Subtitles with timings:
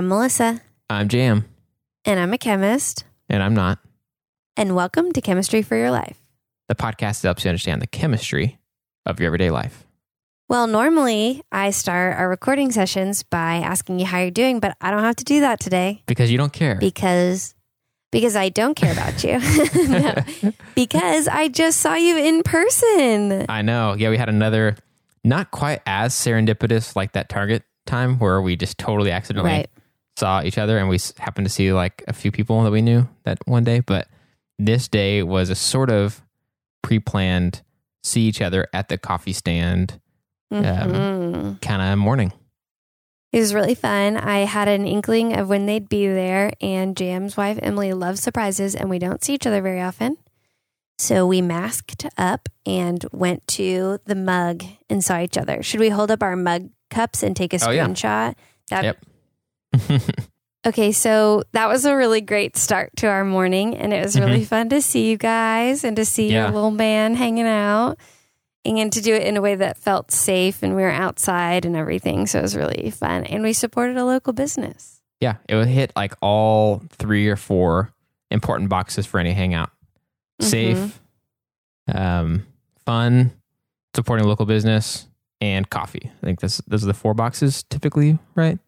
[0.00, 1.44] I'm Melissa, I'm Jam,
[2.06, 3.04] and I'm a chemist.
[3.28, 3.80] and I'm not.
[4.56, 6.16] And welcome to Chemistry for Your Life.
[6.68, 8.58] The podcast that helps you understand the chemistry
[9.04, 9.84] of your everyday life.
[10.48, 14.90] Well, normally I start our recording sessions by asking you how you're doing, but I
[14.90, 16.76] don't have to do that today Because you don't care.
[16.76, 17.54] because
[18.10, 19.38] because I don't care about you.
[19.86, 20.14] No,
[20.74, 23.44] because I just saw you in person.
[23.50, 23.92] I know.
[23.98, 24.76] Yeah, we had another
[25.24, 29.70] not quite as serendipitous like that Target time where we just totally accidentally Right.
[30.20, 33.08] Saw each other and we happened to see like a few people that we knew
[33.24, 33.80] that one day.
[33.80, 34.06] But
[34.58, 36.22] this day was a sort of
[36.82, 37.62] pre planned
[38.04, 40.00] see each other at the coffee stand
[40.52, 41.60] Mhm.
[41.62, 42.32] kind of morning.
[43.32, 44.16] It was really fun.
[44.16, 48.74] I had an inkling of when they'd be there, and Jam's wife, Emily, loves surprises,
[48.74, 50.16] and we don't see each other very often.
[50.98, 55.62] So we masked up and went to the mug and saw each other.
[55.62, 57.86] Should we hold up our mug cups and take a Oh, yeah.
[57.86, 58.34] screenshot?
[58.70, 58.98] That, Yep.
[60.66, 64.44] Okay, so that was a really great start to our morning, and it was really
[64.44, 66.54] fun to see you guys and to see your Mm-hmm.
[66.54, 67.96] Little man hanging out
[68.66, 70.62] and to do it in a way that felt safe.
[70.62, 73.24] And we were outside and everything, so it was really fun.
[73.24, 75.00] And we supported a local business.
[75.18, 77.94] Yeah, it would hit like all three or four
[78.30, 79.70] important boxes for any hangout.
[80.40, 81.00] Safe,
[81.92, 82.46] um,
[82.84, 83.32] fun,
[83.94, 85.06] supporting local business,
[85.40, 86.10] and coffee.
[86.22, 88.58] I think this those are the four boxes typically, right?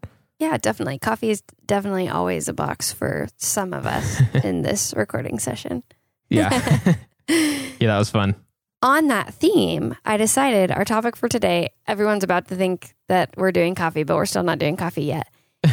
[0.42, 0.98] Yeah, definitely.
[0.98, 5.84] Coffee is definitely always a box for some of us in this recording session.
[6.28, 6.50] Yeah.
[7.28, 8.34] yeah, that was fun.
[8.82, 13.52] On that theme, I decided our topic for today, everyone's about to think that we're
[13.52, 15.28] doing coffee, but we're still not doing coffee yet.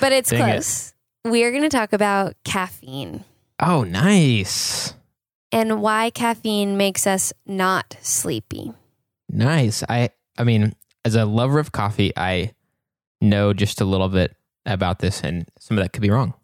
[0.00, 0.52] But it's Dang it.
[0.52, 0.94] close.
[1.24, 3.24] We are going to talk about caffeine
[3.60, 4.94] oh, nice.
[5.52, 8.72] and why caffeine makes us not sleepy.
[9.28, 9.84] Nice.
[9.88, 12.52] I I mean, as a lover of coffee, I
[13.20, 14.36] know just a little bit
[14.66, 16.34] about this and some of that could be wrong.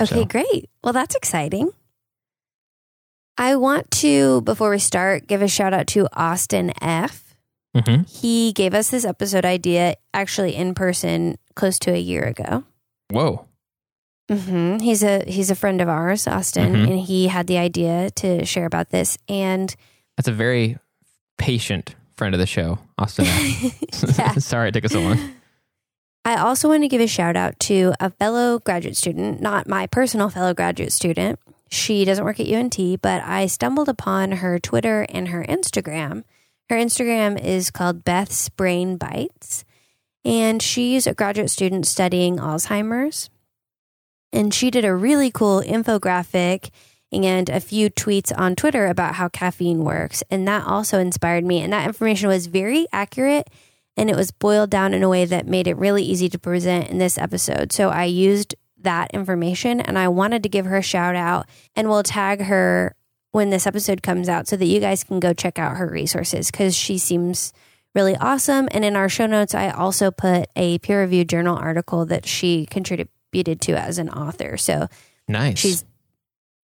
[0.00, 0.70] Okay, So- great.
[0.82, 1.70] Well, that's exciting.
[3.36, 7.36] I want to, before we start, give a shout out to Austin F.
[7.76, 8.02] Mm-hmm.
[8.04, 12.64] He gave us this episode idea actually in person close to a year ago.
[13.10, 13.46] Whoa.
[14.30, 16.90] hmm He's a he's a friend of ours, Austin, Mhm.
[16.90, 19.16] and he had the idea to share about this.
[19.28, 19.74] And
[20.16, 20.78] That's a very
[21.38, 23.24] patient friend of the show, Austin.
[24.40, 25.18] Sorry it took us so long.
[26.28, 29.86] I also want to give a shout out to a fellow graduate student, not my
[29.86, 31.38] personal fellow graduate student.
[31.70, 36.24] She doesn't work at UNT, but I stumbled upon her Twitter and her Instagram.
[36.68, 39.64] Her Instagram is called Beth's Brain Bites,
[40.22, 43.30] and she's a graduate student studying Alzheimer's.
[44.30, 46.68] And she did a really cool infographic
[47.10, 50.22] and a few tweets on Twitter about how caffeine works.
[50.30, 51.62] And that also inspired me.
[51.62, 53.48] And that information was very accurate
[53.98, 56.88] and it was boiled down in a way that made it really easy to present
[56.88, 57.72] in this episode.
[57.72, 61.88] So I used that information and I wanted to give her a shout out and
[61.88, 62.94] we'll tag her
[63.32, 66.50] when this episode comes out so that you guys can go check out her resources
[66.50, 67.52] because she seems
[67.94, 68.68] really awesome.
[68.70, 72.66] And in our show notes, I also put a peer reviewed journal article that she
[72.66, 74.56] contributed to as an author.
[74.56, 74.88] So
[75.26, 75.58] Nice.
[75.58, 75.84] she's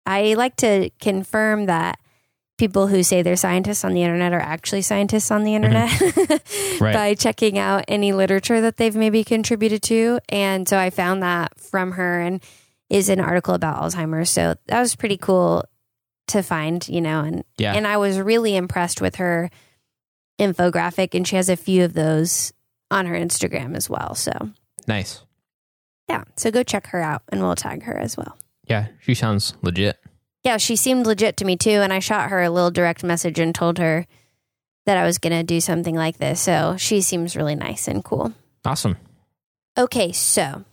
[0.06, 1.98] I like to confirm that
[2.56, 5.64] people who say they're scientists on the internet are actually scientists on the mm-hmm.
[5.64, 6.42] internet
[6.80, 6.94] Right.
[6.94, 10.20] by checking out any literature that they've maybe contributed to.
[10.28, 12.42] And so I found that from her and
[12.90, 14.30] is an article about Alzheimer's.
[14.30, 15.64] So that was pretty cool
[16.28, 17.74] to find, you know, and yeah.
[17.74, 19.50] and I was really impressed with her
[20.38, 22.52] infographic and she has a few of those
[22.90, 24.14] on her Instagram as well.
[24.14, 24.32] So
[24.86, 25.22] nice.
[26.08, 28.36] yeah, so go check her out and we'll tag her as well.
[28.68, 29.98] Yeah, she sounds legit.
[30.44, 31.70] Yeah, she seemed legit to me too.
[31.70, 34.06] And I shot her a little direct message and told her
[34.86, 36.40] that I was going to do something like this.
[36.40, 38.32] So she seems really nice and cool.
[38.64, 38.98] Awesome.
[39.76, 40.64] Okay, so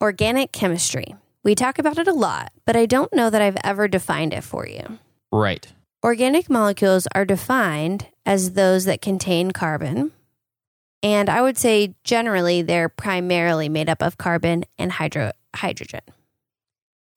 [0.00, 1.16] organic chemistry.
[1.42, 4.44] We talk about it a lot, but I don't know that I've ever defined it
[4.44, 4.98] for you.
[5.32, 5.66] Right.
[6.02, 10.12] Organic molecules are defined as those that contain carbon.
[11.02, 16.00] And I would say generally they're primarily made up of carbon and hydro- hydrogen.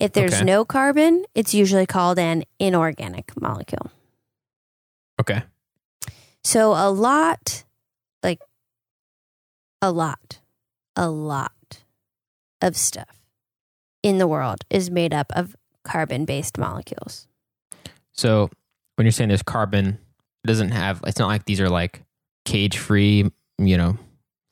[0.03, 0.43] If there's Okay.
[0.43, 3.89] no carbon, it's usually called an inorganic molecule.
[5.21, 5.43] Okay.
[6.43, 7.63] So a lot,
[8.21, 8.41] like
[9.81, 10.39] a lot,
[10.97, 11.83] a lot
[12.61, 13.21] of stuff
[14.01, 15.55] in the world is made up of
[15.85, 17.27] carbon based molecules.
[18.11, 18.49] So
[18.95, 19.99] when you're saying there's carbon,
[20.43, 21.01] it doesn't have.
[21.07, 22.03] It's not like these are like
[22.43, 23.97] cage free, you know,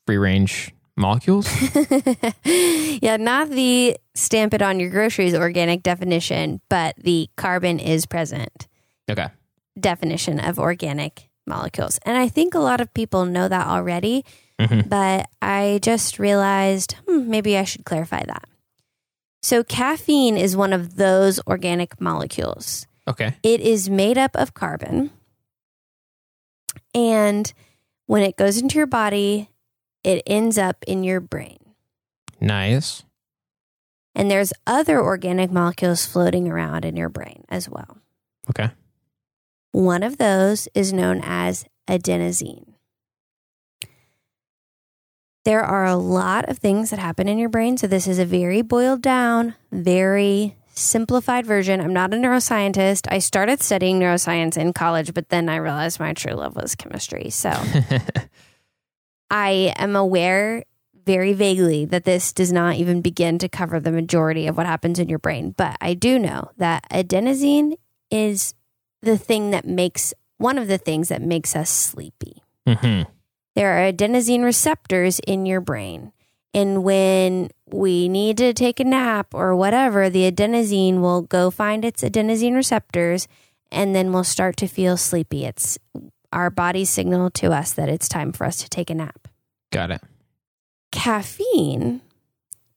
[0.07, 1.47] free range molecules.
[2.45, 8.67] yeah, not the stamp it on your groceries organic definition, but the carbon is present
[9.09, 9.27] Okay.
[9.79, 11.99] definition of organic molecules.
[12.05, 14.23] And I think a lot of people know that already.
[14.59, 14.89] Mhm.
[14.89, 18.47] but I just realized hmm, maybe I should clarify that.
[19.41, 22.85] So, caffeine is one of those organic molecules.
[23.07, 23.33] Okay.
[23.41, 25.09] It is made up of carbon.
[26.93, 27.51] And
[28.05, 29.49] when it goes into your body,
[30.03, 31.57] it ends up in your brain.
[32.39, 33.03] Nice.
[34.13, 37.97] And there's other organic molecules floating around in your brain as well.
[38.49, 38.71] Okay.
[39.71, 42.73] One of those is known as adenosine.
[45.43, 47.77] There are a lot of things that happen in your brain.
[47.77, 51.81] So, this is a very boiled down, very simplified version.
[51.81, 53.07] I'm not a neuroscientist.
[53.09, 57.29] I started studying neuroscience in college, but then I realized my true love was chemistry.
[57.31, 57.49] So,
[59.31, 60.65] I am aware
[61.05, 64.99] very vaguely that this does not even begin to cover the majority of what happens
[64.99, 65.55] in your brain.
[65.57, 67.77] But I do know that adenosine
[68.11, 68.53] is
[69.01, 72.43] the thing that makes one of the things that makes us sleepy.
[72.67, 73.03] hmm
[73.55, 76.11] There are adenosine receptors in your brain.
[76.53, 81.85] And when we need to take a nap or whatever, the adenosine will go find
[81.85, 83.27] its adenosine receptors
[83.71, 85.45] and then we'll start to feel sleepy.
[85.45, 85.77] It's
[86.33, 89.27] our body's signal to us that it's time for us to take a nap.
[89.71, 90.01] Got it.
[90.91, 92.01] Caffeine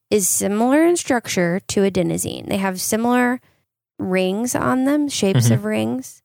[0.09, 2.47] is similar in structure to adenosine.
[2.47, 3.41] They have similar
[3.99, 5.51] rings on them, shapes Mhm.
[5.55, 6.21] of rings.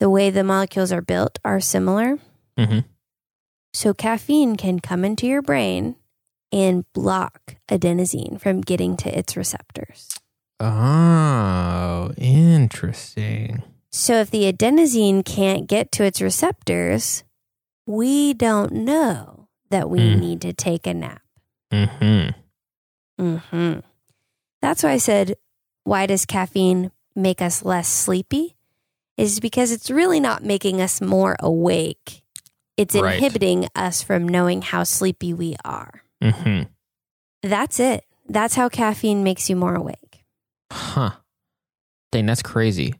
[0.00, 2.18] The way the molecules are built are similar.
[2.56, 2.80] hmm
[3.72, 5.96] So caffeine can come into your brain
[6.50, 10.08] and block adenosine from getting to its receptors.
[10.58, 13.62] Oh, interesting.
[13.98, 17.24] So if the adenosine can't get to its receptors,
[17.84, 20.20] we don't know that we Hmm.
[20.20, 21.20] need to take a nap.
[21.72, 22.28] hmm
[23.18, 23.78] hmm
[24.62, 25.34] That's why I said,
[25.82, 28.54] why does caffeine make us less sleepy?
[29.16, 32.22] Is because it's really not making us more awake.
[32.76, 33.14] It's Right.
[33.14, 36.02] inhibiting us from knowing how sleepy we are.
[36.22, 36.62] hmm
[37.42, 38.04] That's it.
[38.28, 40.22] That's how caffeine makes you more awake.
[40.72, 41.16] Huh.
[42.12, 42.94] Dang, that's crazy.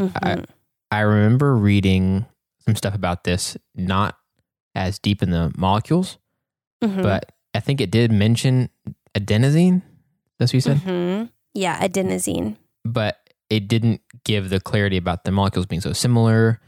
[0.00, 0.44] Mhm.
[0.90, 2.26] I remember reading
[2.64, 4.18] some stuff about this, not
[4.74, 6.18] as deep in the molecules,
[6.82, 7.02] Mhm.
[7.02, 8.68] but I think it did mention
[9.14, 9.82] adenosine.
[10.38, 10.76] That's what you said?
[10.78, 11.30] Mhm.
[11.54, 12.56] Yeah, adenosine.
[12.84, 16.60] But it didn't give the clarity about the molecules being so similar.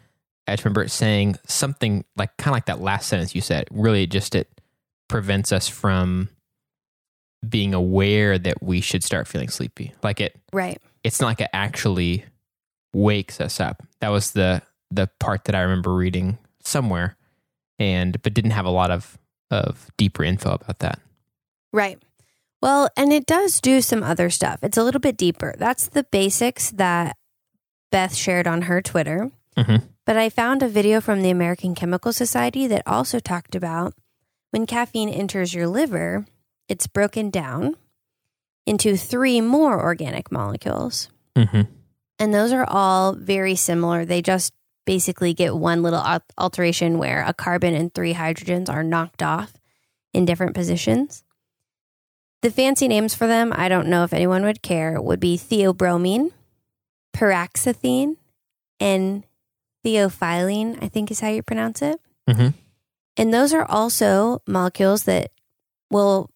[0.46, 3.68] I just remember it saying something like kind of like that last sentence you said.
[3.70, 4.48] Really, just it
[5.08, 6.30] prevents us from
[7.46, 9.92] being aware that we should start feeling sleepy.
[10.02, 10.80] Like it, Right.
[11.04, 12.24] it's not like it actually
[12.92, 13.82] wakes us up.
[14.00, 17.16] That was the the part that I remember reading somewhere,
[17.78, 19.18] and but didn't have a lot of
[19.50, 21.00] of deeper info about that.
[21.72, 21.98] Right.
[22.60, 24.60] Well, and it does do some other stuff.
[24.62, 25.54] It's a little bit deeper.
[25.58, 27.16] That's the basics that
[27.92, 29.30] Beth shared on her Twitter.
[29.56, 29.82] Mhm.
[30.04, 33.94] But I found a video from the American Chemical Society that also talked about
[34.50, 36.26] when caffeine enters your liver,
[36.68, 37.76] it's broken down
[38.66, 41.08] into three more organic molecules.
[41.36, 41.62] hmm
[42.18, 44.04] And those are all very similar.
[44.04, 44.52] They just
[44.86, 46.02] basically get one little
[46.38, 49.52] alteration where a carbon and three hydrogens are knocked off
[50.14, 51.22] in different positions.
[52.40, 56.32] The fancy names for them, I don't know if anyone would care, would be theobromine,
[57.14, 58.16] paraxanthine,
[58.80, 59.24] and
[59.84, 62.00] theophylline, I think is how you pronounce it.
[62.28, 62.54] Mhm.
[63.16, 65.32] And those are also molecules that
[65.90, 66.30] will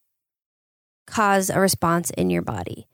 [1.07, 2.89] cause a response in your body.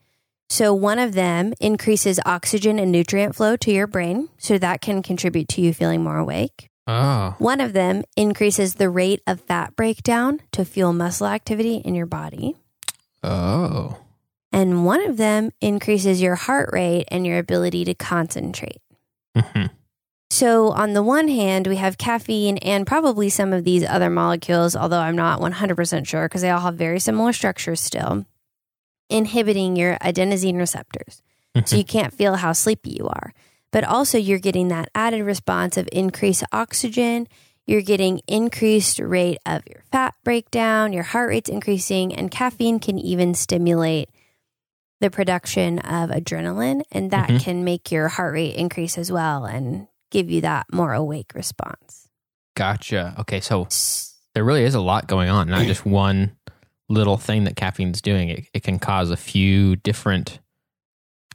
[0.49, 5.03] So, one of them increases oxygen and nutrient flow to your brain, so that can
[5.03, 6.69] contribute to you feeling more awake.
[6.87, 11.93] Oh, One of them increases the rate of fat breakdown to fuel muscle activity in
[11.93, 12.55] your body.
[13.23, 13.97] oh,
[14.51, 18.81] And one of them increases your heart rate and your ability to concentrate.
[19.37, 19.65] hmm
[20.31, 24.75] So, on the one hand, we have caffeine and probably some of these other molecules,
[24.75, 28.25] although I'm not 100% sure because they all have very similar structures still,
[29.09, 31.21] inhibiting your adenosine receptors.
[31.65, 33.33] So, you can't feel how sleepy you are.
[33.71, 37.27] But also, you're getting that added response of increased oxygen.
[37.67, 42.97] You're getting increased rate of your fat breakdown, your heart rate's increasing, and caffeine can
[42.97, 44.09] even stimulate
[45.01, 47.39] the production of adrenaline, and that Mhm.
[47.41, 52.07] can make your heart rate increase as well and give you that more awake response.
[52.55, 53.15] gotcha.
[53.19, 53.67] Okay, so
[54.33, 56.35] there really is a lot going on, not just one
[56.89, 58.29] little thing that caffeine's doing.
[58.29, 60.39] It, it can cause a few different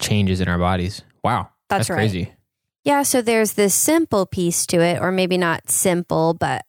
[0.00, 1.02] changes in our bodies.
[1.22, 1.96] Wow, That's right.
[1.96, 2.32] crazy.
[2.84, 6.64] Yeah, so there's this simple piece to it, or maybe not simple, but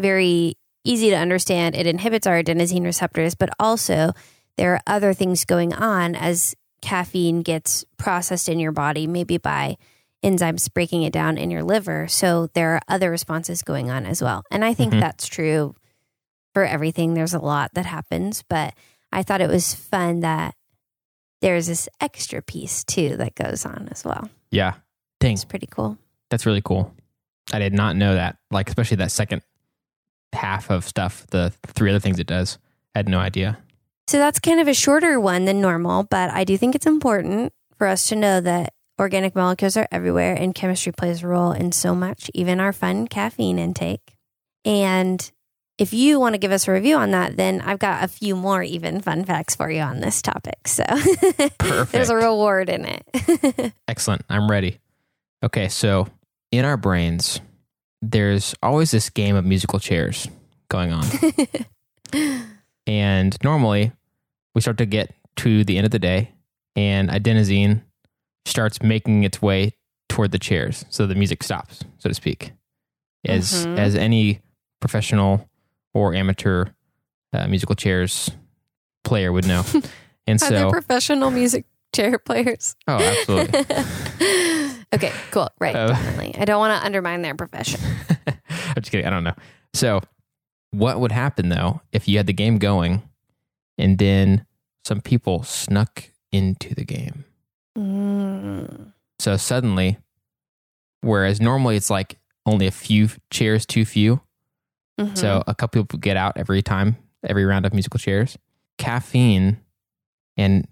[0.00, 1.74] very easy to understand.
[1.76, 4.12] It inhibits our adenosine receptors, but also
[4.56, 9.76] there are other things going on as caffeine gets processed in your body, maybe by
[10.24, 12.08] enzymes breaking it down in your liver.
[12.08, 14.42] So there are other responses going on as well.
[14.50, 15.00] And I think Mhm.
[15.00, 15.74] that's true
[16.54, 17.14] for everything.
[17.14, 18.74] There's a lot that happens, but
[19.12, 20.54] I thought it was fun that
[21.40, 24.28] there's this extra piece too that goes on as well.
[24.50, 24.74] Yeah.
[25.20, 25.34] Dang.
[25.34, 25.98] It's pretty cool.
[26.30, 26.94] That's really cool.
[27.52, 28.36] I did not know that.
[28.50, 29.42] Like, especially that second
[30.32, 32.58] half of stuff, the three other things it does.
[32.94, 33.58] I had no idea.
[34.08, 37.52] So that's kind of a shorter one than normal, but I do think it's important
[37.76, 41.72] for us to know that organic molecules are everywhere and chemistry plays a role in
[41.72, 44.16] so much, even our fun caffeine intake.
[44.64, 45.30] And
[45.78, 48.34] if you want to give us a review on that, then I've got a few
[48.36, 50.66] more even fun facts for you on this topic.
[50.66, 50.82] So
[51.92, 53.72] there's a reward in it.
[53.88, 54.22] Excellent.
[54.28, 54.78] I'm ready.
[55.44, 56.08] Okay, so
[56.50, 57.40] in our brains,
[58.02, 60.26] there's always this game of musical chairs
[60.68, 61.06] going on.
[62.86, 63.92] and normally
[64.54, 66.32] we start to get to the end of the day
[66.74, 67.82] and adenosine
[68.46, 69.72] starts making its way
[70.08, 70.84] toward the chairs.
[70.90, 72.52] So the music stops, so to speak.
[73.26, 73.78] As Mhm.
[73.78, 74.40] as any
[74.80, 75.48] professional
[75.94, 76.66] or amateur
[77.32, 78.30] uh, musical chairs
[79.04, 79.64] player would know.
[80.26, 81.64] And Are there so professional music
[81.94, 82.76] chair players?
[82.86, 83.60] Oh, absolutely.
[84.94, 85.48] okay, cool.
[85.58, 86.34] Right, Uh, definitely.
[86.38, 87.80] I don't want to undermine their profession.
[88.26, 89.06] I'm just kidding.
[89.06, 89.32] I don't know.
[89.72, 90.02] So,
[90.70, 93.08] what would happen though if you had the game going
[93.78, 94.44] and then
[94.84, 97.24] some people snuck into the game?
[97.78, 98.92] Mm.
[99.18, 99.96] So, suddenly,
[101.00, 104.20] whereas normally it's like only a few chairs too few,
[104.98, 105.16] Mhm.
[105.16, 108.36] so a couple people get out every time, every round of musical chairs,
[108.78, 109.58] caffeine
[110.36, 110.66] and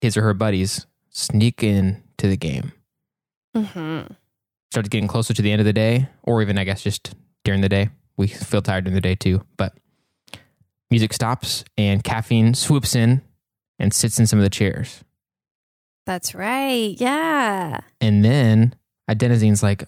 [0.00, 2.72] his or her buddies sneak in to the game.
[3.56, 4.16] Mhm.
[4.70, 7.60] starts getting closer to the end of the day, or even I guess just during
[7.60, 7.90] the day.
[8.16, 9.76] We feel tired during the day too, but
[10.90, 13.20] music stops and caffeine swoops in
[13.78, 15.04] and sits in some of the chairs.
[16.06, 16.98] That's right.
[16.98, 17.80] Yeah.
[18.00, 18.74] And then
[19.10, 19.84] adenosine's like,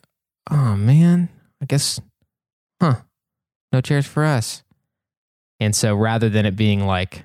[0.51, 1.31] oh man,
[1.63, 1.99] I guess,
[2.81, 2.97] huh,
[3.75, 4.63] no chairs for us.
[5.61, 7.25] And so rather than it being like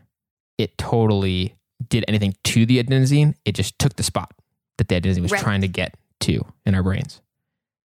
[0.57, 1.55] it totally
[1.87, 4.33] did anything to the adenosine, it just took the spot
[4.77, 5.41] that the adenosine was Right.
[5.41, 7.21] trying to get to in our brains.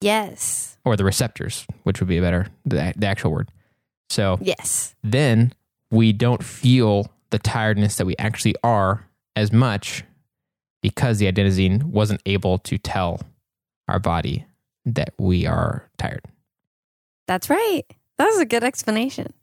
[0.01, 0.77] Yes.
[0.85, 3.51] or the receptors, which would be a better the, the actual word.
[4.09, 4.95] So Yes.
[5.03, 5.51] then
[5.91, 10.03] we don't feel the tiredness that we actually are as much
[10.81, 13.19] because the adenosine wasn't able to tell
[13.89, 14.45] our body
[14.85, 16.21] that we are tired.
[17.27, 17.83] That's right.
[18.19, 19.33] That was a good explanation.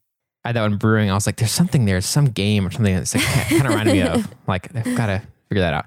[0.45, 3.15] I thought when brewing, I was like, "There's something there, some game or something that's
[3.17, 5.87] like, kind of reminded me of." Like, I've got to figure that out.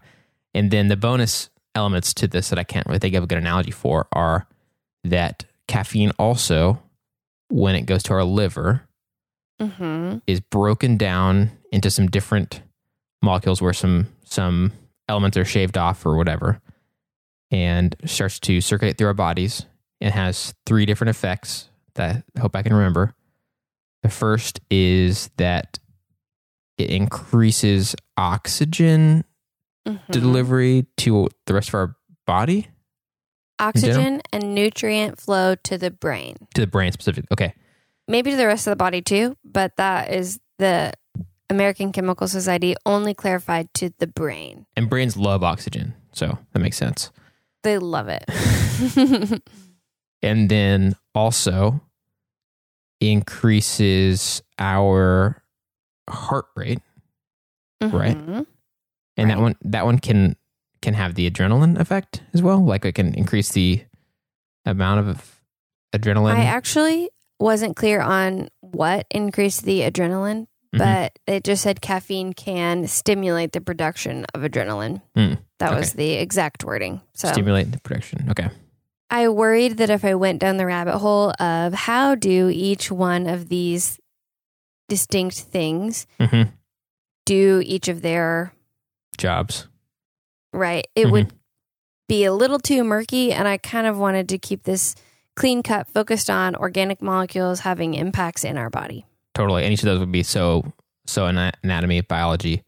[0.54, 3.38] And then the bonus elements to this that I can't really think of a good
[3.38, 4.46] analogy for are
[5.06, 6.82] that caffeine also,
[7.48, 8.84] when it goes to our liver,
[9.62, 10.20] Mm-hmm.
[10.26, 12.62] is broken down into some different
[13.22, 14.72] molecules where some some
[15.10, 16.62] elements are shaved off or whatever
[17.52, 19.66] and starts to circulate through our bodies
[20.00, 21.69] and has three different effects
[22.00, 23.14] that I hope I can remember.
[24.04, 25.78] The first is that
[26.78, 29.24] it increases oxygen
[29.88, 30.12] Mm-hmm.
[30.12, 31.96] delivery to the rest of our
[32.28, 32.68] body
[33.60, 36.36] Oxygen and nutrient flow to the brain.
[36.54, 37.28] to the brain specifically.
[37.32, 37.54] Okay.
[38.08, 40.94] Maybe to the rest of the body too, but that is the
[41.50, 44.66] American Chemical Society only clarified to the brain.
[44.76, 45.94] And brains love oxygen.
[46.12, 47.10] So that makes sense.
[47.64, 48.26] They love it.
[50.22, 51.82] and then also
[53.02, 55.42] increases our
[56.10, 56.80] heart rate
[57.82, 58.18] Right.
[58.18, 58.46] Mhm.
[59.16, 60.36] and that one that one can
[60.82, 63.84] can have the adrenaline effect as well like it can increase the
[64.66, 65.40] amount of
[65.96, 70.78] adrenaline I actually wasn't clear on what increased the adrenaline, Mhm.
[70.80, 75.02] but it just said caffeine can stimulate the production of adrenaline.
[75.16, 75.36] Hmm.
[75.60, 77.02] That was the exact wording.
[77.14, 78.50] So stimulate the production okay
[79.12, 83.28] I worried that if I went down the rabbit hole of how do each one
[83.28, 84.00] of these
[84.88, 86.44] distinct things hmm
[87.26, 88.54] do each of their
[89.18, 89.68] jobs
[90.52, 91.12] right, it Mhm.
[91.12, 91.34] would
[92.08, 93.32] be a little too murky.
[93.32, 94.96] And I kind of wanted to keep this
[95.36, 99.06] clean cut, focused on organic molecules having impacts in our body.
[99.36, 100.74] totally and each of those would be so
[101.06, 102.64] so anatomy biology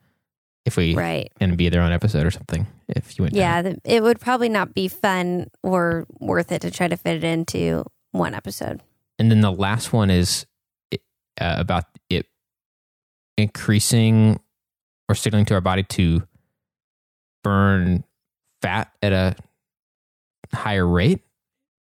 [0.65, 1.31] if we Right.
[1.41, 4.49] and be their own episode or something if you went Yeah, th- it would probably
[4.49, 8.81] not be fun or worth it to try to fit it into one episode.
[9.19, 10.45] And then the last one is
[11.39, 12.25] uh, about it
[13.37, 14.39] increasing
[15.09, 16.23] or signaling to our body to
[17.43, 18.03] burn
[18.61, 19.35] fat at a
[20.53, 21.21] higher rate.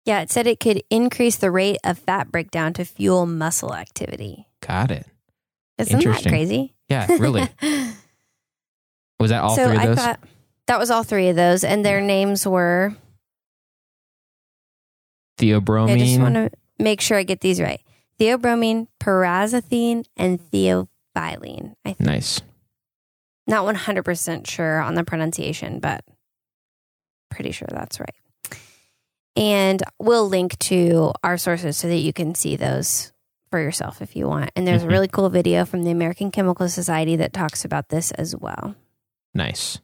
[0.06, 4.48] Yeah, it said it could increase the rate of fat breakdown to fuel muscle activity.
[4.66, 5.06] Got it.
[5.78, 6.76] Isn't that crazy?
[6.90, 7.48] Yeah, really.
[9.20, 9.98] Was that all so three of I those?
[9.98, 10.20] thought
[10.68, 12.96] that was all three of those, and their names were.
[15.38, 15.90] Theobromine.
[15.94, 17.82] I just want to make sure I get these right.
[18.20, 21.76] theobromine, paraxanthine, and theophylline.
[21.86, 22.00] I think.
[22.00, 22.42] Nice.
[23.46, 26.04] Not 100% sure on the pronunciation, but
[27.30, 28.60] pretty sure that's right.
[29.36, 33.14] And we'll link to our sources so that you can see those
[33.52, 34.50] for yourself if you want.
[34.56, 34.86] And there's Mhm.
[34.86, 38.76] a really cool video from the American Chemical Society that talks about this as well.
[39.36, 39.78] Nice.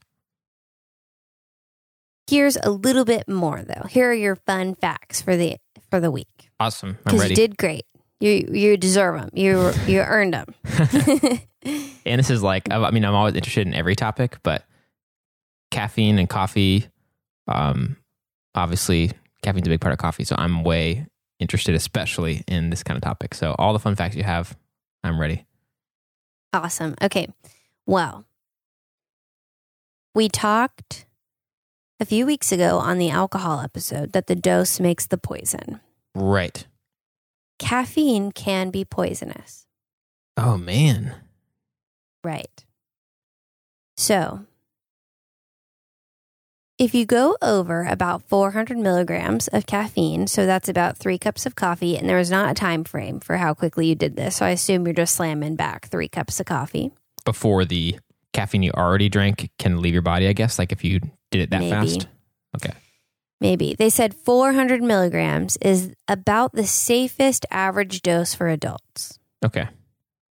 [2.28, 3.88] Here's a little bit more though.
[3.88, 5.58] Here are your fun facts for the
[5.90, 6.90] for the week Awesome.
[6.92, 7.32] I'm because ready.
[7.32, 7.86] you did great.
[8.20, 9.30] You you deserve them.
[9.34, 10.56] You you earned them.
[12.06, 14.64] and this is like, I mean, I'm always interested in every topic, but
[15.72, 16.88] caffeine and coffee,
[17.50, 17.98] um,
[18.56, 19.12] obviously,
[19.42, 20.24] caffeine's a big part of coffee.
[20.24, 21.06] So I'm way
[21.40, 23.34] interested, especially in this kind of topic.
[23.34, 24.56] So all the fun facts you have,
[25.04, 25.46] I'm ready.
[26.54, 26.96] Awesome.
[27.02, 27.28] Okay.
[27.86, 28.24] Well,
[30.16, 31.06] we talked
[32.04, 35.80] a few weeks ago on the alcohol episode that the dose makes the poison.
[36.14, 36.68] Right.
[37.60, 39.66] Caffeine can be poisonous.
[40.36, 41.16] Oh, man.
[42.22, 42.66] Right.
[43.96, 44.46] So,
[46.78, 51.56] if you go over about 400 milligrams of caffeine, so that's about three cups of
[51.56, 54.36] coffee, and there was not a time frame for how quickly you did this.
[54.36, 56.92] So I assume you're just slamming back three cups of coffee.
[57.24, 57.98] Before the
[58.34, 61.00] caffeine you already drank can leave your body, I guess, like if you
[61.34, 61.72] did it that Maybe.
[61.72, 62.08] fast.
[62.56, 62.74] Okay.
[63.42, 63.76] Maybe.
[63.78, 69.20] They said 400 milligrams is about the safest average dose for adults.
[69.44, 69.68] Okay.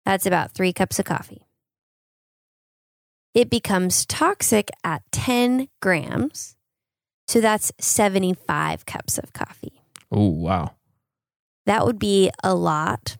[0.06, 1.46] That's about three cups of coffee.
[3.34, 6.56] It becomes toxic at 10 grams.
[7.28, 9.82] So that's 75 cups of coffee.
[10.10, 10.72] Oh, wow.
[11.66, 13.16] That would be a lot,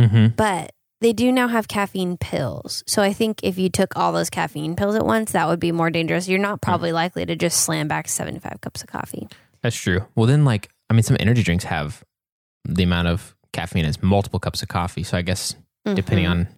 [0.00, 0.28] Mm-hmm.
[0.36, 2.82] but they do now have caffeine pills.
[2.86, 5.72] So I think if you took all those caffeine pills at once, that would be
[5.72, 6.28] more dangerous.
[6.28, 9.28] You're not probably likely to just slam back 75 cups of coffee.
[9.62, 10.06] That's true.
[10.14, 12.02] Well, then, like, I mean, some energy drinks have
[12.64, 15.02] the amount of caffeine as multiple cups of coffee.
[15.02, 16.30] So I guess depending Mhm.
[16.30, 16.48] on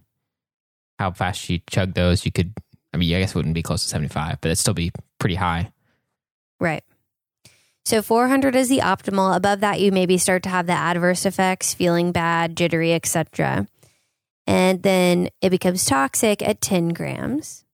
[0.98, 2.52] how fast you chug those, you could.
[2.92, 5.34] I mean, I guess it wouldn't be close to seventy-five, but it'd still be pretty
[5.34, 5.72] high.
[6.60, 6.84] Right.
[7.86, 9.36] So 400 is the optimal.
[9.36, 13.66] Above that, you maybe start to have the adverse effects, feeling bad, jittery, etc.
[14.46, 17.64] And then it becomes toxic at 10 grams.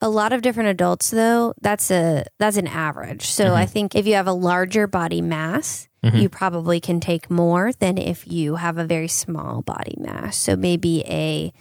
[0.00, 3.26] A lot of different adults, though, that's a that's an average.
[3.26, 3.54] So Mhm.
[3.54, 6.22] I think if you have a larger body mass, Mhm.
[6.22, 10.38] you probably can take more than if you have a very small body mass.
[10.38, 11.52] So maybe a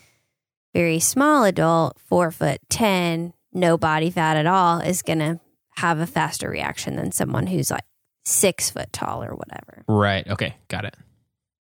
[0.73, 5.41] very small adult, four foot ten, no body fat at all, is gonna
[5.77, 7.83] have a faster reaction than someone who's like
[8.23, 9.83] six foot tall or whatever.
[9.87, 10.25] Right.
[10.27, 10.55] Okay.
[10.69, 10.95] Got it.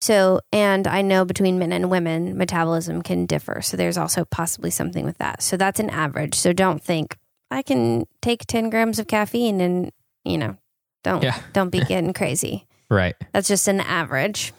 [0.01, 3.61] So, and I know between men and women, metabolism can differ.
[3.61, 5.41] So there's also possibly something with that.
[5.41, 6.35] So that's an average.
[6.35, 7.17] So don't think
[7.51, 9.91] I can take 10 grams of caffeine and,
[10.23, 10.55] you know,
[11.03, 11.37] don't, Yeah.
[11.53, 12.65] don't be getting crazy.
[12.89, 13.15] Right.
[13.33, 14.53] That's just an average.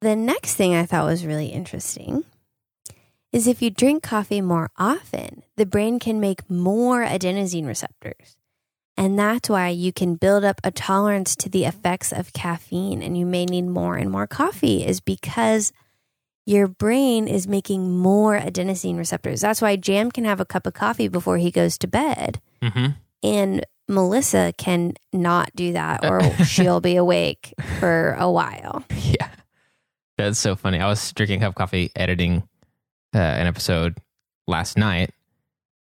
[0.00, 2.24] The next thing I thought was really interesting
[3.32, 8.35] is if you drink coffee more often, the brain can make more adenosine receptors.
[8.96, 13.16] And that's why you can build up a tolerance to the effects of caffeine and
[13.16, 15.72] you may need more and more coffee is because
[16.46, 19.40] your brain is making more adenosine receptors.
[19.42, 22.86] That's why Jam can have a cup of coffee before he goes to bed Mm-hmm.
[23.22, 28.82] and Melissa can not do that or she'll be awake for a while.
[29.02, 29.28] Yeah.
[30.16, 30.80] That's so funny.
[30.80, 32.42] I was drinking a cup of coffee, editing
[33.14, 33.98] uh, an episode
[34.48, 35.10] last night,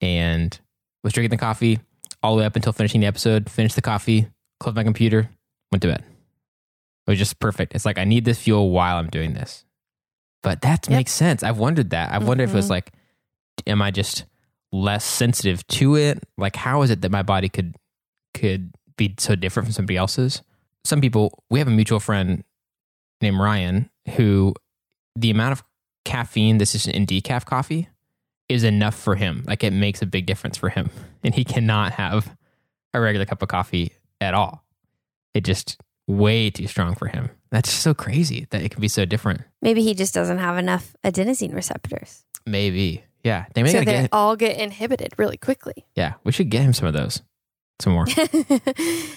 [0.00, 0.58] and
[1.02, 1.80] was drinking the coffee
[2.22, 3.50] all the way up until finishing the episode.
[3.50, 4.28] Finished the coffee,
[4.58, 5.30] closed my computer,
[5.72, 6.04] went to bed.
[7.06, 7.74] It was just perfect.
[7.74, 9.64] It's like I need this fuel while I'm doing this.
[10.42, 10.96] But that Yep.
[10.96, 11.42] makes sense.
[11.42, 12.12] I've wondered that.
[12.12, 12.70] I've wondered if it was Mhm.
[12.70, 12.92] like,
[13.66, 14.24] am I just
[14.72, 16.22] less sensitive to it?
[16.38, 17.74] Like, how is it that my body could
[18.32, 20.42] could be so different from somebody else's?
[20.84, 21.42] Some people.
[21.50, 22.44] We have a mutual friend
[23.20, 24.54] named Ryan who
[25.16, 25.64] the amount of
[26.04, 27.88] caffeine that's just in decaf coffee
[28.50, 29.44] is enough for him.
[29.46, 30.90] Like it makes a big difference for him.
[31.22, 32.34] And he cannot have
[32.94, 34.64] a regular cup of coffee at all.
[35.34, 37.28] It just way too strong for him.
[37.50, 39.42] That's so crazy that it can be so different.
[39.60, 42.24] Maybe he just doesn't have enough adenosine receptors.
[42.46, 43.04] Maybe.
[43.22, 43.44] Yeah.
[43.54, 45.84] They may so they all get inhibited really quickly.
[45.94, 46.14] Yeah.
[46.24, 47.20] We should get him some of those.
[47.80, 48.06] Some more.
[48.08, 48.24] I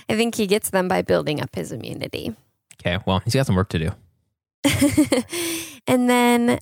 [0.09, 2.35] think he gets them by building up his immunity.
[2.81, 3.01] Okay.
[3.05, 3.91] Well, he's got some work to do.
[5.87, 6.59] and then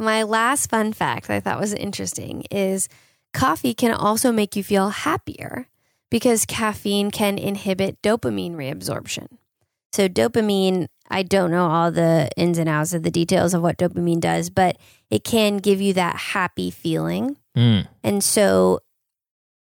[0.00, 2.88] my last fun fact I thought was interesting is
[3.32, 5.68] coffee can also make you feel happier
[6.10, 9.28] because caffeine can inhibit dopamine reabsorption.
[9.92, 13.78] So, dopamine, I don't know all the ins and outs of the details of what
[13.78, 14.76] dopamine does, but
[15.10, 17.36] it can give you that happy feeling.
[17.56, 17.88] Mm.
[18.04, 18.80] And so,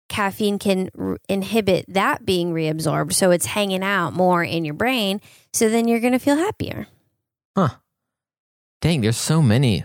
[0.08, 3.14] caffeine can r- inhibit that being reabsorbed.
[3.14, 5.20] So, it's hanging out more in your brain.
[5.52, 6.86] So, then you're going to feel happier.
[7.56, 7.76] Huh.
[8.80, 9.84] Dang, there's so many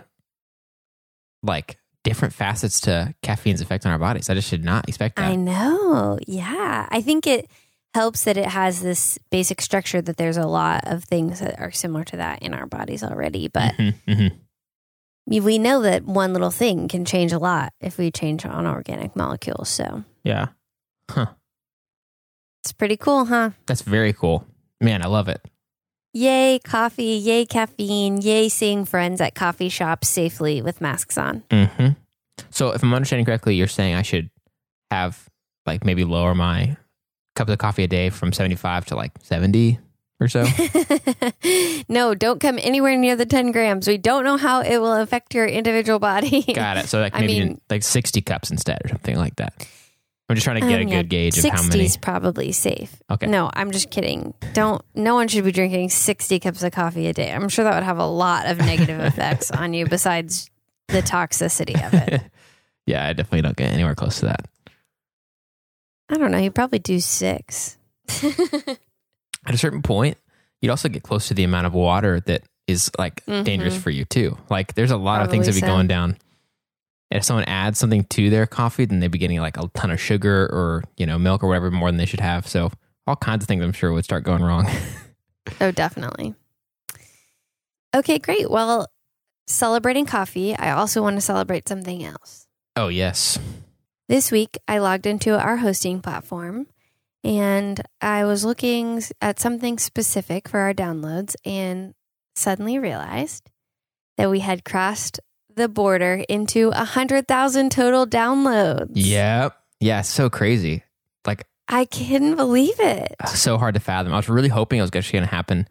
[1.43, 4.29] like different facets to caffeine's effect on our bodies.
[4.29, 5.25] I just should not expect that.
[5.25, 6.17] I know.
[6.27, 6.87] Yeah.
[6.89, 7.49] I think it
[7.93, 11.71] helps that it has this basic structure that there's a lot of things that are
[11.71, 13.47] similar to that in our bodies already.
[13.47, 14.31] But Mhm, mhm.
[15.27, 19.15] we know that one little thing can change a lot if we change on organic
[19.15, 19.69] molecules.
[19.69, 20.47] So Yeah.
[21.09, 21.27] Huh.
[22.63, 23.51] it's pretty cool, huh?
[23.67, 24.45] That's very cool.
[24.81, 25.39] Man, I love it.
[26.13, 27.03] Yay, coffee.
[27.03, 28.21] Yay, caffeine.
[28.21, 31.43] Yay, seeing friends at coffee shops safely with masks on.
[31.51, 31.87] hmm
[32.51, 34.29] So, if I'm understanding correctly, you're saying I should
[34.91, 35.27] have
[35.65, 36.77] like maybe lower my
[37.35, 39.79] cups of coffee a day from 75 to like 70
[40.19, 40.45] or so.
[41.89, 43.87] no, don't come anywhere near the 10 grams.
[43.87, 46.43] We don't know how it will affect your individual body.
[46.53, 46.89] Got it.
[46.89, 49.67] So, like I maybe mean- like 60 cups instead or something like that.
[50.29, 51.85] I'm just trying to get Um, a yeah, good gauge of 60 how many.
[51.85, 53.01] is probably safe.
[53.11, 53.27] Okay.
[53.27, 54.33] No, I'm just kidding.
[54.53, 54.81] Don't.
[54.95, 57.31] No one should be drinking 60 cups of coffee a day.
[57.31, 60.49] I'm sure that would have a lot of negative effects on you besides
[60.87, 62.21] the toxicity of it.
[62.85, 64.45] yeah, I definitely don't get anywhere close to that.
[66.09, 66.37] I don't know.
[66.37, 67.77] You probably do six.
[69.45, 70.17] At a certain point,
[70.61, 73.81] you'd also get close to the amount of water that is like dangerous Mhm.
[73.81, 74.37] for you too.
[74.49, 75.73] Like there's a lot of things that Probably be so.
[75.75, 76.17] going down.
[77.13, 80.01] If someone adds something to their coffee, then they'd be getting like a ton of
[80.01, 82.47] sugar or, you know, milk or whatever more than they should have.
[82.47, 82.71] So
[83.05, 84.67] all kinds of things I'm sure would start going wrong.
[85.59, 86.35] Oh, definitely.
[87.93, 88.49] Okay, great.
[88.49, 88.87] Well,
[89.45, 92.47] celebrating coffee, I also want to celebrate something else.
[92.77, 93.37] oh yes.
[94.07, 96.67] This week, I logged into our hosting platform
[97.25, 101.93] and I was looking at something specific for our downloads and
[102.35, 103.49] suddenly realized
[104.17, 105.19] that we had crossed
[105.55, 108.91] the border into a 100,000 total downloads.
[108.93, 109.57] Yep.
[109.79, 110.83] Yeah, it's so crazy.
[111.25, 113.15] Like I couldn't believe it.
[113.19, 114.13] Uh, so hard to fathom.
[114.13, 115.67] I was really hoping it was actually going to happen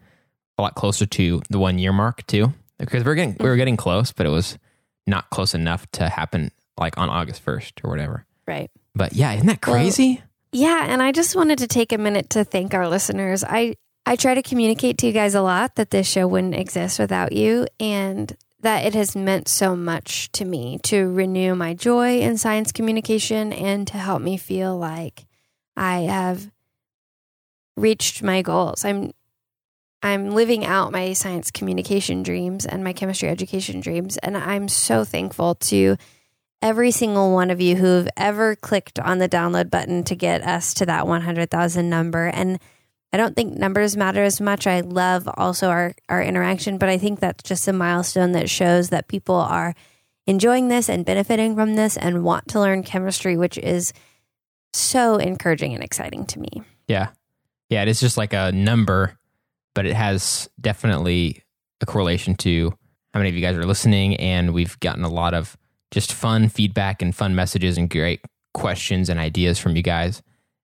[0.57, 3.77] a lot closer to the one year mark too, because we're getting we were getting
[3.77, 4.57] close, but it was
[5.07, 8.25] not close enough to happen like on August first or whatever.
[8.47, 8.69] Right.
[8.95, 10.21] But yeah, isn't that Well, crazy?
[10.51, 13.43] Yeah, and I just wanted to take a minute to thank our listeners.
[13.43, 16.99] I I try to communicate to you guys a lot that this show wouldn't exist
[16.99, 22.19] without you and that it has meant so much to me to renew my joy
[22.19, 25.25] in science communication and to help me feel like
[25.75, 26.49] I have
[27.75, 28.83] reached my goals.
[28.83, 29.11] I'm
[30.01, 35.05] I'm living out my science communication dreams and my chemistry education dreams and I'm so
[35.05, 35.95] thankful to
[36.61, 40.73] every single one of you who've ever clicked on the download button to get us
[40.75, 42.27] to that 100,000 number.
[42.27, 42.59] And
[43.13, 44.65] I don't think numbers matter as much.
[44.65, 48.89] I love also our, our interaction, but I think that's just a milestone that shows
[48.89, 49.75] that people are
[50.25, 53.93] enjoying this and benefiting from this and want to learn chemistry, which is
[54.73, 56.63] so encouraging and exciting to me.
[56.87, 57.09] Yeah.
[57.69, 59.15] Yeah, it is just like a number,
[59.75, 61.43] but it has definitely
[61.81, 62.71] a correlation to
[63.13, 64.15] how many of you guys are listening.
[64.17, 65.55] And we've gotten a lot of
[65.91, 68.21] just fun feedback and fun messages and great
[68.55, 70.23] questions and ideas from you guys.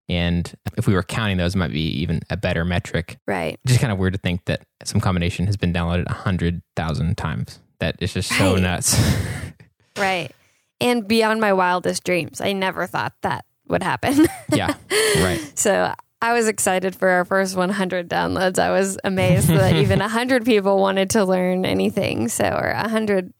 [0.10, 3.18] And if we were counting those, it might be even a better metric.
[3.28, 3.60] Right.
[3.68, 7.60] Just kind of weird to think that some combination has been downloaded 100,000 times.
[7.80, 8.62] That is just so Right.
[8.64, 9.00] nuts.
[9.98, 10.32] Right.
[10.80, 14.28] And beyond my wildest dreams, I never thought that would happen.
[14.54, 14.76] yeah,
[15.18, 15.52] right.
[15.56, 18.60] So I was excited for our first 100 downloads.
[18.60, 22.30] I was amazed that even 100 people wanted to learn anything.
[22.30, 23.34] So, or 100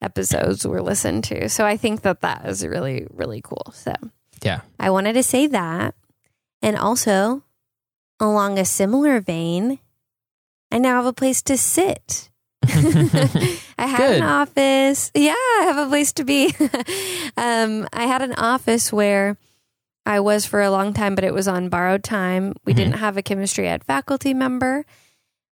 [0.00, 1.48] episodes were listened to.
[1.48, 3.72] So I think that that is really, really cool.
[3.74, 3.92] So
[4.44, 4.60] Yeah.
[4.78, 5.94] I wanted to say that.
[6.62, 7.42] And also,
[8.20, 9.78] along a similar vein,
[10.70, 12.30] I now have a place to sit.
[12.66, 14.16] I had Good.
[14.16, 15.10] an office.
[15.14, 16.54] Yeah, I have a place to be.
[17.36, 19.36] um, I had an office where
[20.04, 22.54] I was for a long time, but it was on borrowed time.
[22.64, 22.76] We Mhm.
[22.76, 24.84] didn't have a chemistry ed faculty member,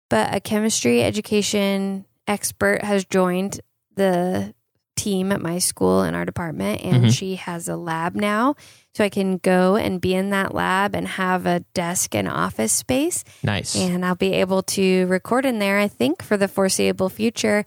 [0.10, 3.62] but a chemistry education expert has joined
[3.96, 4.54] the
[4.96, 7.14] team at my school in our department, and Mhm.
[7.18, 8.56] she has a lab now.
[8.98, 12.74] So I can go and be in that lab and have a desk and office
[12.74, 13.76] space nice.
[13.76, 17.64] and I'll be able to record in there, I think, for the foreseeable future.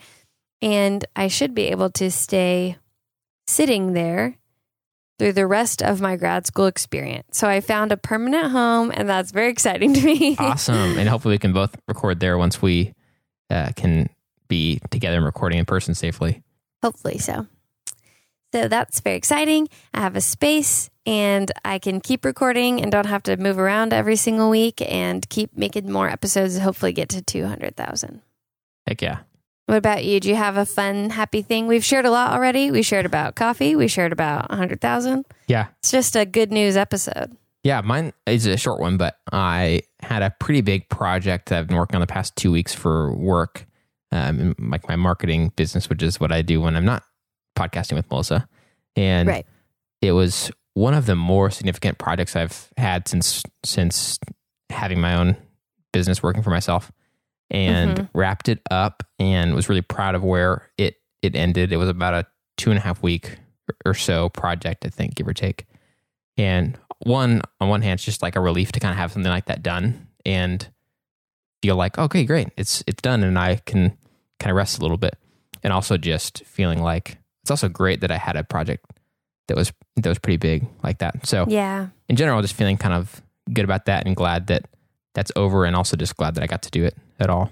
[0.61, 2.79] And I should be able to stay
[3.47, 4.39] sitting there
[5.21, 7.39] through the rest of my grad school experience.
[7.39, 10.35] So I found a permanent home, and that's very exciting to me.
[10.41, 10.99] awesome.
[10.99, 12.93] And hopefully we can both record there once we
[13.51, 14.11] uh, can
[14.49, 16.43] be together and recording in person safely.
[16.83, 17.47] Hopefully so.
[18.53, 19.69] So that's very exciting.
[19.95, 23.93] I have a space and I can keep recording and don't have to move around
[23.93, 28.21] every single week and keep making more episodes hopefully get to 200,000.
[28.87, 29.21] Heck yeah.
[29.67, 30.19] What about you?
[30.19, 31.69] Do you have a fun, happy thing?
[31.69, 32.73] We've shared a lot already.
[32.73, 33.77] We shared about coffee.
[33.77, 35.25] We shared about 100,000.
[35.47, 35.69] Yeah.
[35.79, 37.37] It's just a good news episode.
[37.63, 41.67] Yeah, mine is a short one, but I had a pretty big project that I've
[41.69, 43.67] been working on the past two weeks for work.
[44.13, 47.05] um, like my marketing business, which is what I do when I'm not
[47.61, 48.49] podcasting with Melissa.
[48.97, 49.47] And Right.
[50.01, 54.19] it was one of the more significant projects I've had since since
[54.71, 55.37] having my own
[55.93, 56.93] business working for myself
[57.51, 58.09] and Mhm.
[58.15, 61.73] wrapped it up and was really proud of where it it ended.
[61.73, 63.39] It was about a two and a half week
[63.85, 65.67] or so project, I think, give or take.
[66.39, 69.31] And one on one hand, it's just like a relief to kind of have something
[69.31, 70.67] like that done and
[71.63, 73.99] feel like, okay, great, it's it's done, and I can
[74.39, 75.19] kind of rest a little bit.
[75.63, 78.85] And also just feeling like it's also great that I had a project
[79.49, 81.27] that was that was pretty big like that.
[81.27, 81.89] So Yeah.
[82.09, 83.21] in general, just feeling kind of
[83.53, 84.65] good about that and glad that
[85.15, 87.51] that's over, and also just glad that I got to do it at all.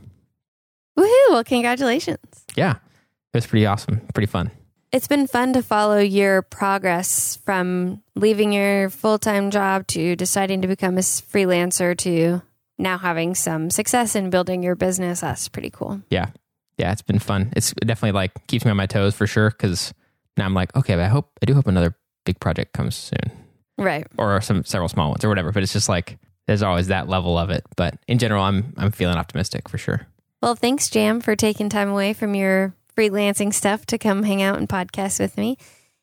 [0.97, 1.31] Woohoo.
[1.31, 2.19] Well, congratulations.
[2.57, 4.51] Yeah, it was pretty awesome, pretty fun.
[4.91, 10.63] It's been fun to follow your progress from leaving your full time job to deciding
[10.63, 12.43] to become a freelancer to
[12.79, 15.21] now having some success in building your business.
[15.21, 16.01] That's pretty cool.
[16.11, 16.31] Yeah,
[16.79, 17.53] yeah, it's been fun.
[17.57, 19.93] It's definitely like keeps me on my toes for sure because
[20.37, 23.31] now I'm like, okay, but I hope I do hope another big project comes soon,
[23.77, 24.07] Right.
[24.17, 25.53] or some several small ones or whatever.
[25.53, 27.65] But it's just like there's always that level of it.
[27.77, 30.07] But in general, I'm I'm feeling optimistic for sure.
[30.41, 34.57] Well, thanks, Jam, for taking time away from your freelancing stuff to come hang out
[34.59, 35.59] and podcast with me.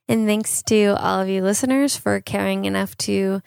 [0.08, 3.42] And thanks to all of you listeners for caring enough to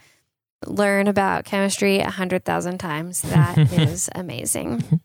[0.66, 3.22] learn about chemistry a hundred thousand times.
[3.22, 5.00] That is amazing.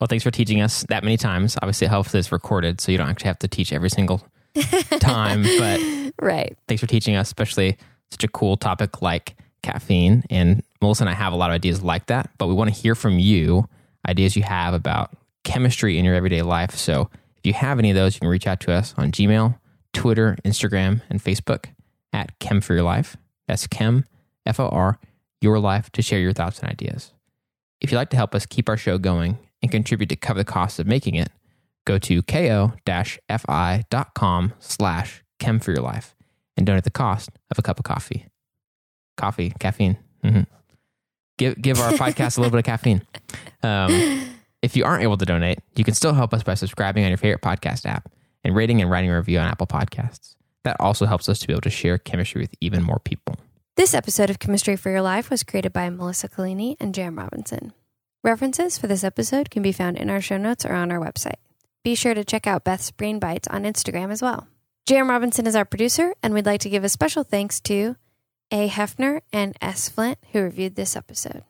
[0.00, 1.56] Well, thanks for teaching us that many times.
[1.60, 4.26] Obviously, it helps that it's recorded, so you don't actually have to teach every single
[4.98, 5.42] time.
[5.42, 5.80] but
[6.20, 6.56] right.
[6.66, 7.76] thanks for teaching us, especially
[8.10, 10.24] such a cool topic like caffeine.
[10.30, 12.80] And Melissa and I have a lot of ideas like that, but we want to
[12.80, 13.68] hear from you
[14.08, 15.12] ideas you have about
[15.44, 16.74] chemistry in your everyday life.
[16.74, 19.58] So if you have any of those, you can reach out to us on Gmail,
[19.92, 21.66] Twitter, Instagram, and Facebook
[22.14, 23.18] at Chem for Your Life.
[23.46, 24.06] That's Chem,
[24.46, 24.98] F O R,
[25.42, 27.12] Your Life, to share your thoughts and ideas.
[27.82, 30.44] If you'd like to help us keep our show going and contribute to cover the
[30.44, 31.28] costs of making it,
[31.86, 32.72] go to ko-fi.com
[34.58, 36.14] slash chem for your life
[36.56, 38.26] and donate the cost of a cup of coffee.
[39.16, 39.96] Coffee, caffeine.
[40.22, 40.42] hmm
[41.38, 43.00] Give give our podcast a little bit of caffeine.
[43.62, 44.28] Um,
[44.62, 47.16] if you aren't able to donate, you can still help us by subscribing on your
[47.16, 48.12] favorite podcast app
[48.44, 50.34] and rating and writing a review on Apple Podcasts.
[50.64, 53.36] That also helps us to be able to share chemistry with even more people.
[53.76, 57.72] This episode of Chemistry for Your Life was created by Melissa Collini and Jam Robinson.
[58.22, 61.38] References for this episode can be found in our show notes or on our website.
[61.82, 64.46] Be sure to check out Beth's Brain Bites on Instagram as well.
[64.86, 67.96] Jam Robinson is our producer, and we'd like to give a special thanks to
[68.50, 68.68] A.
[68.68, 69.88] Hefner and S.
[69.88, 71.44] Flint, who reviewed this episode.